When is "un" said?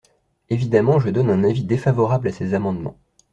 1.29-1.43